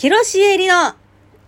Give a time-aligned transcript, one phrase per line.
[0.00, 0.94] 広しえりの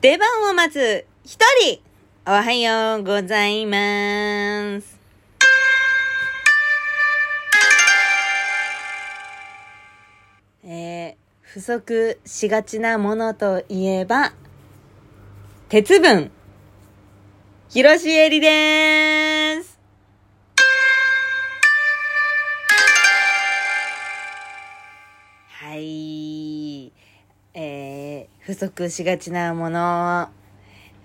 [0.01, 1.81] 出番を待つ一人
[2.27, 4.99] おはようございます。
[10.65, 14.33] えー、不足しがちなものといえば、
[15.69, 16.33] 鉄分。
[17.69, 19.30] 広しえりです。
[28.67, 29.71] 足しがちなもの。
[29.73, 30.31] ま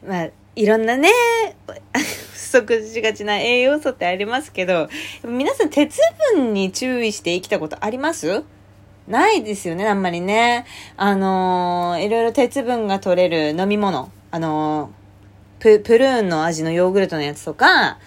[0.09, 1.09] あ、いろんなね、
[2.33, 4.89] 不足しがちな栄養素ってありますけど、
[5.23, 5.97] 皆さん鉄
[6.33, 8.43] 分に注意して生きたことあります？
[9.07, 10.65] ないですよね、あんまりね。
[10.97, 14.09] あのーいろいろ鉄分が取れる飲み物。
[14.31, 15.05] あのー
[15.59, 17.97] プ、プルーンの味のヨーグルトのやつとか、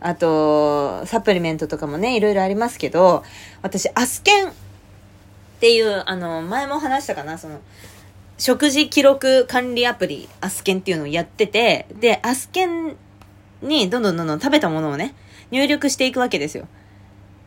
[0.00, 3.22] あと、サプリメントとかもね、いろいろありますけど、
[3.62, 4.52] 私、アスケンっ
[5.60, 7.60] ていう、あの、前も話したかな、その、
[8.36, 12.96] 食事記録管理アプリ、アスケンっていうのをやってて、で、アスケン
[13.62, 15.14] にどんどんどんどん食べたものをね、
[15.50, 16.66] 入力していくわけですよ。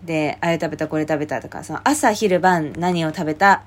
[0.06, 3.64] で、あれ食べた、これ食べたとか、その朝、昼、晩何を食べた、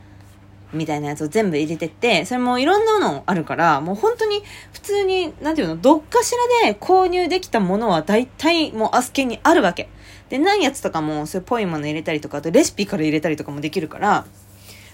[0.72, 9.88] みたいなやつを全部入れてって、それもいろんなのあるから、もう本当に普通に、なんていうの、どっかしらで購入できたものは大体もうアスケンにあるわけ。
[10.30, 14.24] で、ないやつとかも、そういうぽいもの入れたりとか、あとレシピから入れたりとかもできるから、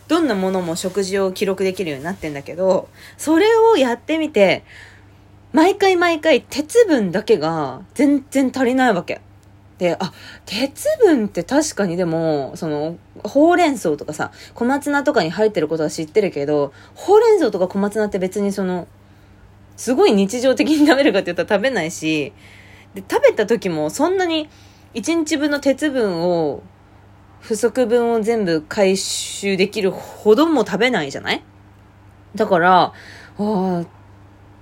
[0.08, 4.64] どんなものも食事を記録できるようになってんだけど、それをやってみて、
[5.52, 9.20] 毎回毎回鉄分だけが全然足りないわけ。
[9.78, 10.12] で、あ、
[10.46, 18.86] 鉄分って確かにでも、その、ほうれん草とかさ、小松菜とかに入ってることは知ってるけど、ほうれん草とか小松菜って別にその、
[19.76, 22.32] すごい日常的に食べるかって言ったら食べないし、
[22.94, 24.48] で、食べた時もそんなに
[24.94, 26.62] 1日分の鉄分を、
[27.46, 31.44] 不足分を全部回収できるほども食べないじゃない？
[32.34, 32.92] だから、あ
[33.38, 33.84] あ、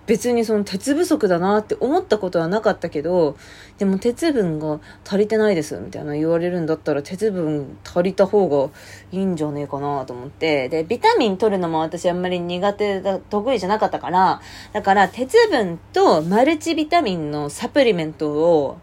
[0.07, 3.39] 別にその鉄不足だなって思ったことはなかったけど、
[3.79, 8.71] でも鉄分が足りてないですみたいな言われるんだったら鉄分足りた方が
[9.13, 14.43] いいんじゃねえかなと思って、で、ビタミン取るのも私あんまり苦手だ、得意じゃなかったから、
[14.75, 18.77] だから鉄分とマルチビタミンのサプリメントを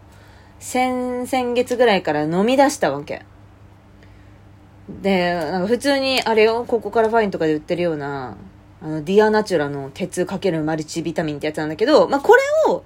[0.58, 3.26] 先、先月ぐらいから飲み出したわけ。
[4.90, 8.38] で、なんか普通にあれよ、ココカラファインとかで売ってるような、
[8.82, 12.84] あの、ディアナチュラの鉄かけるマルチビタミンってやつなんだけど、まあ、これを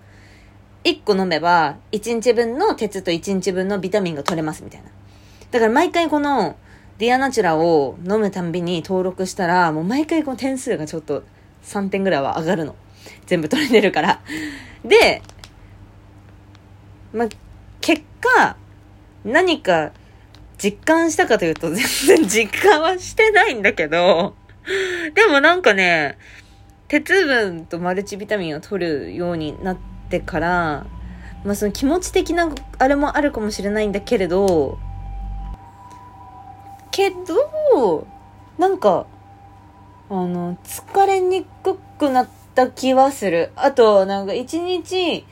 [0.83, 4.89] 1個飲めば、1日分の鉄と1日分のビタミンが取れますみたいな。
[5.51, 6.57] だから毎回この
[6.97, 11.23] ディアナチュラを飲むたんびに登録したら、もう毎回この点数がちょっと
[11.63, 12.75] 3点ぐらいは上がるの。
[13.25, 14.21] 全部取れてるから。
[14.83, 15.21] で、
[17.13, 17.27] まあ、
[17.81, 18.55] 結果、
[19.23, 19.91] 何か
[20.57, 24.35] 実感したかというと 全然実感はしてないんだけど、
[25.13, 26.17] でもなんかね、
[26.87, 29.77] 鉄分とマルチビタミンを取るようになっ
[30.09, 30.85] てから、
[31.43, 32.49] まあその気持ち的な
[32.79, 34.79] あれもあるかもしれないんだけれど、
[36.91, 38.07] けど、
[38.57, 39.05] なんか、
[40.09, 43.51] あの、疲れにくくなった気はする。
[43.55, 45.25] あと、なんか一日、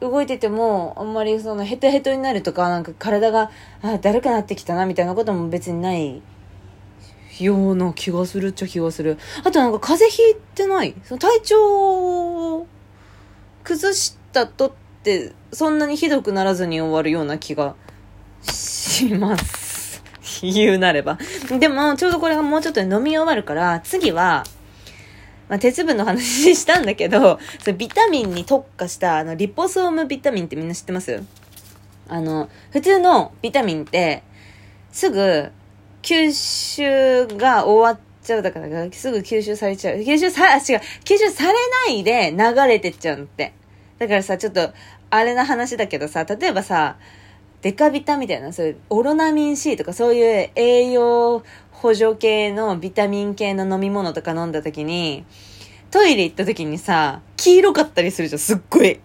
[0.00, 3.50] 動いてても、あんまりそのヘトヘトになるとか、なんか体が、
[3.82, 6.20] あ、だるくなってきたな、みたいなことも別にない
[7.40, 9.18] ような気がするっちゃ気がする。
[9.44, 10.94] あとなんか風邪ひいてない？
[11.04, 12.66] その体調を
[13.62, 14.72] 崩したとっ
[15.02, 17.74] て、そんなにひどくならずに終わるような気が
[18.42, 20.02] します。
[20.42, 21.18] 言うなれば。
[21.58, 24.44] でも、ちょうどこれがもうちょっと飲み終わるから、次は、
[25.48, 31.22] まあ、鉄分の話したんだけど、そビタミンに特化した、あの、リポソームビタミンってみんな知ってます？
[32.08, 34.22] あの、普通のビタミンって、
[34.90, 35.50] すぐ、
[36.02, 39.96] 吸収が終わっちゃうだから、すぐ吸収されちゃう。
[39.96, 40.60] 吸収さ、違う、
[41.04, 41.54] 吸収され
[41.88, 43.52] ないで流れてっちゃうのって。
[43.98, 44.72] だからさ、ちょっと、
[45.10, 46.96] あれな話だけどさ、例えばさ、
[47.64, 55.24] デカビタみたいな、そういうオロナミン C とかそういう栄養補助系のビタミン系の飲み物とか飲んだ時に、
[55.90, 59.00] トイレ行った時にさ、黄色かったりするじゃん、すっごい。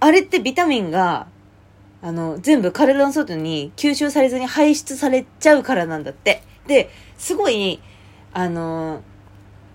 [0.00, 1.26] あれってビタミンが、
[2.00, 6.42] あの、全部体の外に吸収されずに排出されちゃうからなんだって。
[6.66, 6.88] で、
[7.18, 7.78] すごい、
[8.32, 9.02] あの、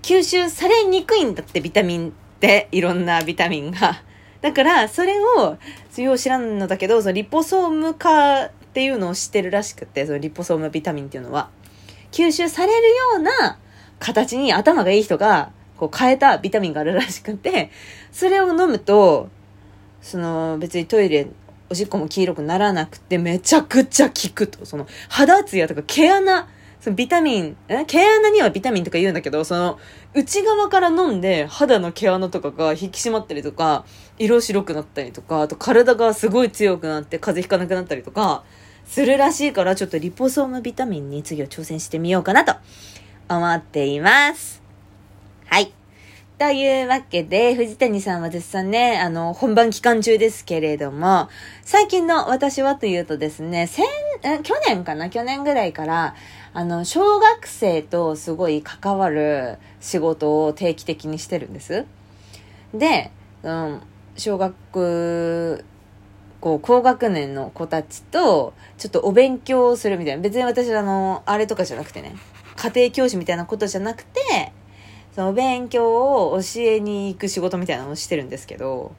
[0.02, 4.02] 吸収されにくいんだって、ビタミンって、いろんなビタミンが。
[4.44, 5.58] だから、それを、
[5.98, 11.50] よう知らんのだけど、そのリポソーム化っていうのを知ってるらしくて、そのリポソームビタミンっていうのは、
[12.12, 13.58] 吸収されるような
[14.00, 17.72] 形に頭がいい人が、こう変えたビタミンがあるらしくて、
[18.12, 19.30] それを飲むと、
[20.02, 21.28] その別にトイレ、
[21.70, 24.66] おしっこも黄色くならなくてめちゃくちゃ効くと。
[24.66, 26.50] その肌ツヤとか毛穴、
[26.84, 27.86] そのビタミン、え？
[27.86, 29.80] 毛穴にはビタミンとか言うんだけど、その、
[30.14, 33.86] 内側から飲んで肌の毛穴とかが引き締まったりとか、
[34.20, 38.44] 色白くなったりとか、あと体がすごい強くなって風邪ひかなくなったりとか、
[38.86, 42.54] するらしいから、ちょっとリポソームビタミンに次は挑戦してみようかなと
[43.30, 44.62] 思っています。
[45.46, 45.72] はい。
[46.38, 51.30] というわけで、藤谷さんは絶賛ね、あの、本番期間中ですけれども、
[51.64, 53.86] 最近の私はというとですね、先、
[54.44, 55.10] 去年かな？
[55.10, 56.16] 去年ぐらいから、
[56.54, 61.86] あの、小学生とすごい関わる仕事を定期的にしてるんです。
[62.74, 63.12] で、
[63.44, 63.82] うん、
[64.18, 65.64] 小学
[66.44, 70.22] こう、高学年の子たちと、ちょっとお勉強をするみたいな。
[70.22, 72.18] 別に私あの、あれとかじゃなくてね、
[72.58, 74.52] 家庭教師みたいなことじゃなくて、
[75.16, 78.92] その勉強を教えに行く仕事みたいなのをしてるんですけど、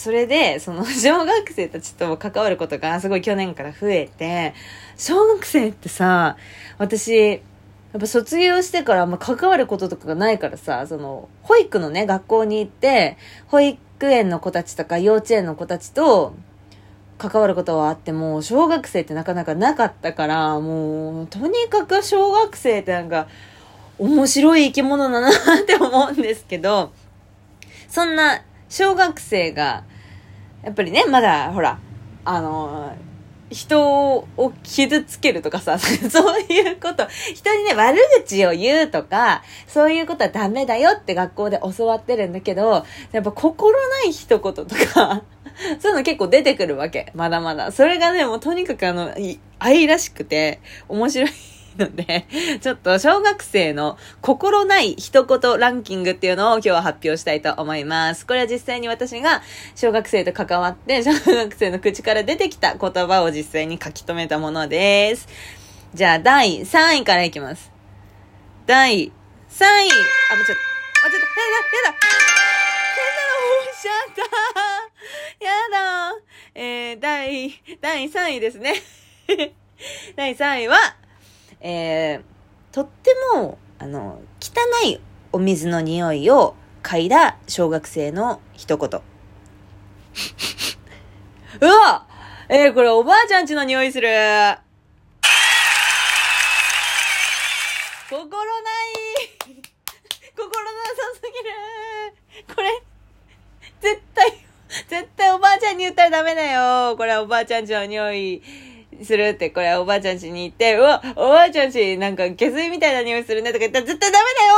[0.00, 4.54] それで、その 小学生たちと関わることがすごい去年から増えて、
[4.96, 6.38] 小学生ってさ、
[6.78, 7.32] 私、
[7.92, 13.18] やっぱ卒業してからま関わることとかがないからさ、その、保育のね、学校に行って、
[13.48, 16.32] 保育園の子たちとか幼稚園の子たちと
[17.18, 23.26] 関わることはあっても、小学生ってなかなかなかったから、もう、とにかく小学生ってなんか、
[23.98, 25.32] 面白い生き物だなっ
[25.66, 26.90] て思うんですけど、
[27.86, 29.84] そんな小学生が、
[30.62, 31.78] やっぱりね、まだ、ほら、
[32.24, 32.92] あの
[33.50, 44.64] 人を傷つけるとかさ、 そういうこと、人にね、悪口を言うとか、そういうことはダメだよって学校で教わってるんだけど、やっぱ心ない一言と
[44.94, 45.22] か、
[45.80, 47.10] そういうの結構出てくるわけ。
[47.14, 47.72] まだまだ。
[47.72, 49.12] それがね、もうとにかくあの、
[49.58, 51.30] 愛らしくて、面白い
[51.78, 52.26] ので、
[52.60, 58.26] ちょっと小学生の心ない一言ランキングっていうのを今日は発表したいと思います。
[58.26, 59.42] これは実際に私が
[59.74, 65.28] 小学生と関わって、小学生の口から出てきた言葉を実際に書き留めたものです。
[65.94, 67.70] じゃあ、第3位からいきます。
[68.66, 69.06] 第
[69.50, 69.90] 3位。
[70.30, 70.62] あ、もうちょっと、
[71.06, 71.98] あ、ちょっと、やだ、やだ。
[72.94, 75.44] 変なの押しゃった。
[75.44, 76.30] やだ。
[76.54, 78.74] えー、第、第3位ですね。
[80.14, 80.76] 第3位は、
[81.60, 82.22] えー、
[82.74, 85.00] とっても、あの、汚い
[85.32, 88.88] お水の匂いを嗅いだ小学生の一言。
[91.60, 92.06] うわ
[92.48, 94.08] えー、これおばあちゃんちの匂いする。
[98.08, 98.92] 心ない
[100.36, 102.82] 心なさすぎるこれ、
[103.80, 104.32] 絶対、
[104.88, 106.96] 絶対おばあちゃんに言ったらダメだよ。
[106.96, 108.42] これおばあちゃんちの匂い。
[109.04, 114.54] するって、これおばあちゃん家に行って、うわ、おばあちゃん家なんか下水みたいな匂いするねとか言ったら絶対ダメだよ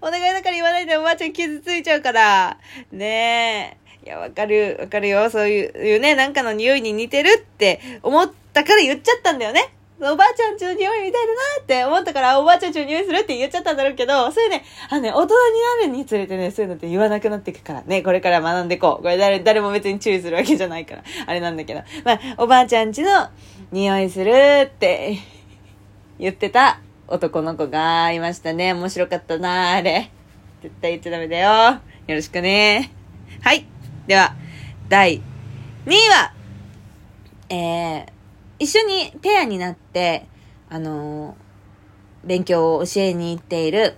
[0.00, 2.58] お願いだから言わないでおばあちゃん傷ついちゃうから。
[2.92, 4.06] ねえ。
[4.06, 5.30] いや、わかる、わかるよ。
[5.30, 9.74] そういうね、なんかの匂いに似てるって思ったから言っちゃったんだよね。
[10.00, 19.02] おばあちゃんちの匂いみたいだなって思ったから、おばあちゃんちの匂いするって言っちゃったんだろうけど、それね、あのね、大人になるにつれてね、そういうのって言わなくなっていくからね、これから学んでいこう。
[19.02, 21.82] これ誰、誰も別に注意するわけじゃないから、あれなんだけど。
[22.04, 23.28] まあ、おばあちゃんちの
[23.72, 24.30] 匂いする
[24.66, 25.18] って
[26.18, 28.72] 言ってた男の子がいましたね。
[28.72, 30.10] 面白かったなあれ。
[30.62, 31.80] 絶対言っちゃダメだよ。
[32.06, 32.92] よろしくね。
[33.42, 33.66] はい。
[34.06, 34.34] では、
[34.88, 35.20] 第
[35.86, 36.32] 2位は、
[37.50, 38.06] えー、
[38.58, 40.26] 一緒にペアになって、
[40.70, 43.96] あのー、勉強を教えに行っている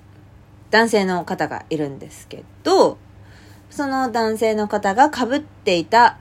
[0.70, 2.98] 男性の方がいるんですけど、
[3.70, 6.18] その男性の方が被っていた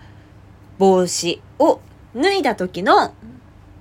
[0.77, 1.79] 帽子を
[2.15, 3.13] 脱いだ時の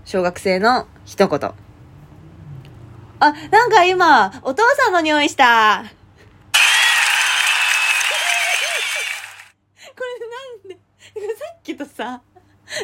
[0.05, 1.41] 小学生の一言。
[3.21, 5.85] あ、なんか今、お父さんの匂いした。
[9.97, 10.79] これなん
[11.29, 12.21] で、さっきとさ、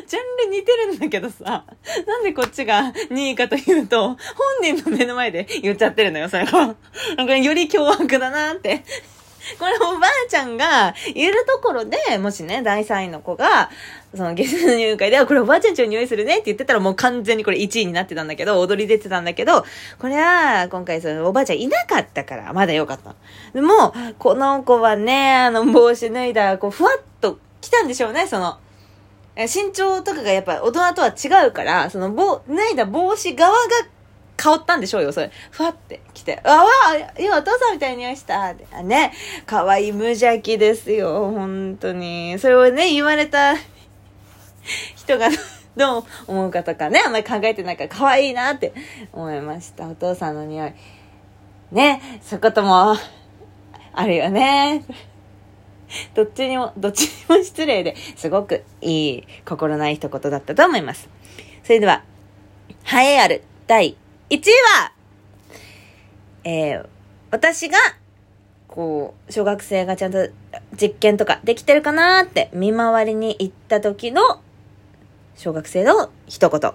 [0.06, 1.64] ジャンル似てるんだけどさ、
[2.06, 4.18] なんでこっちが2位かというと、本
[4.62, 6.74] 人の目の前で言っちゃってるのよ、それが。
[7.16, 8.84] なんかより凶悪だなって
[9.58, 13.70] これおばあちゃんがいるところで、もしね、第3位の子が、
[14.14, 19.64] そのゲスト入会で、は、これおばあちゃんちの匂いするねって言ってたらもう完全にこれ1位になってたんだけど、踊り出てたんだけど、
[19.98, 23.14] これは今回そのおばあちゃんいなかったから、まだよかった。
[23.52, 28.58] でも、この子はね、あの帽子脱いだ、こう、ふわっと来たんでしょうね、その、
[29.36, 33.58] 身長とかがやっぱ大人とは違うから、その帽、脱いだ帽子側が
[34.36, 35.30] 香ったんでしょうよ、それ。
[35.50, 36.66] ふわって来て、あわ
[37.18, 38.54] 今お父さんみたいに匂いした。
[38.82, 39.12] ね。
[39.46, 42.38] 可愛い無邪気ですよ、本当に。
[42.38, 43.54] それをね、言われた
[44.96, 45.28] 人が
[45.76, 48.72] どう思うかとかね、あんまり考えてないから可愛いなって
[49.12, 49.88] 思いました。
[49.88, 50.72] お父さんの匂い。
[51.72, 52.96] ね、そういうことも
[53.92, 54.84] あるよね。
[56.14, 61.08] どっちにも、どっちにも失礼ですごくいい心ない一言だったと思います。
[61.64, 62.04] それでは、
[62.84, 63.96] 栄えある第
[64.30, 64.40] 1位
[64.78, 64.92] は、
[66.44, 66.86] えー、
[67.30, 67.78] 私が、
[68.68, 70.28] こう、小学生がちゃんと
[70.80, 74.22] 実験とかできてるかなって見回りに行った時の
[75.42, 76.72] 小学生の一言。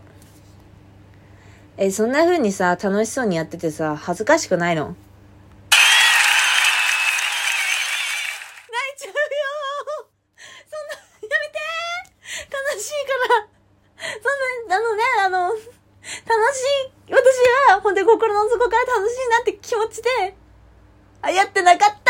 [1.78, 4.86] え、そんな風にさ、楽しそうにやっててさ、恥ずかしくないの？
[4.88, 4.98] 泣い
[8.98, 9.16] ちゃうよ
[10.66, 11.62] そんな、やめて
[12.50, 13.46] 悲しいから。
[14.18, 17.14] そんな、あのね、あの、楽しい、私
[17.70, 20.36] は、本当に心の底から楽しいなって気持ちで、
[21.22, 22.04] あ、やってなかったのかな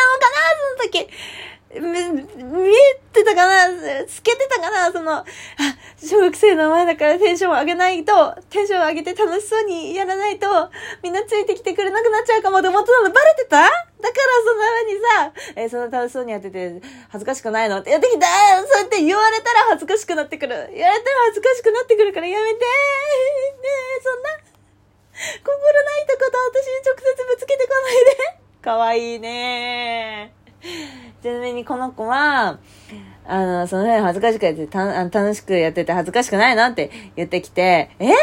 [0.79, 1.09] その時。
[1.79, 3.67] 見えてたかな？
[4.08, 4.91] 透けてたかな？
[4.91, 5.25] その、あ、
[6.01, 10.48] 小学生の前だからテンション上げないと、テンション上げて楽しそうにやらないと、
[11.03, 13.12] みんなついてきてくれなくなっちゃうかもと思ってたの。
[13.12, 13.58] バレてた？
[13.58, 14.12] だから
[14.46, 17.79] そんな風にさ、えー、そんな楽しそうにやってて、恥ずかしくないの？
[17.79, 18.27] ってやってきた！
[18.67, 20.55] そうやって言われたら恥ずかしくなってくる。
[20.74, 22.60] 言われたら恥ずかしくなってくるからやめて！
[22.60, 24.29] ねえ、そんな、
[25.39, 28.46] 心ないとこと私に直接ぶつけてこないで。
[28.62, 30.34] かわいいね。
[31.25, 32.60] ちなみにこの子は、
[33.25, 36.67] あの、その辺恥ずかしくやってた、あ楽しくやってて恥ずかしくないの？
[36.67, 38.13] って言ってきて、ええー、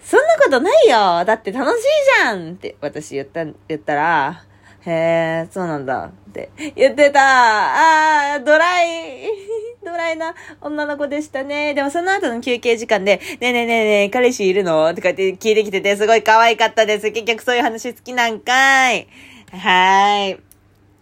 [0.00, 1.84] そんなことないよだって楽しい
[2.22, 4.44] じゃんって私言った、言ったら、
[4.86, 7.20] へえ、そうなんだって言ってた。
[7.20, 9.28] ああ、ドライ、
[9.84, 11.74] ドライな女の子でしたね。
[11.74, 14.94] でもその後の休憩時間で、ねえねえねえねえ、彼氏いるの？
[14.94, 17.10] とかって聞いてきてて、すごい可愛かったです。
[17.10, 19.08] 結局そういう話好きなんかい。
[19.50, 20.45] はーい。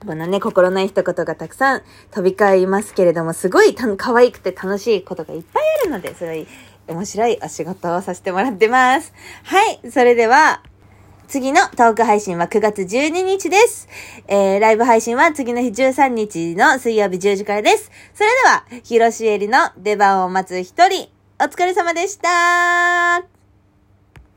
[0.07, 6.47] このね、心ない一言がたくさん飛び交いますけれども、すごいた可愛くて楽しいことがいっぱいあるので、それ
[6.87, 9.13] 面白いお仕事をさせてもらってます。
[9.45, 9.81] はい。
[9.91, 10.63] それでは、
[11.27, 13.89] 次のトーク配信は9月12日です。
[14.29, 17.91] えー、ライブ配信は次の日13日の水曜日10時からです。
[18.15, 18.31] それ
[18.71, 21.09] では、広しえりの出番を待つ一人、
[21.41, 23.34] お疲れ様でした